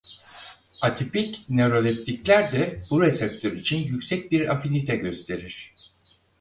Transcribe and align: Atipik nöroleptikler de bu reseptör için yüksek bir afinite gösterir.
Atipik 0.81 1.45
nöroleptikler 1.49 2.51
de 2.51 2.79
bu 2.91 3.01
reseptör 3.01 3.51
için 3.53 3.87
yüksek 3.87 4.31
bir 4.31 4.49
afinite 4.55 4.95
gösterir. 4.95 5.73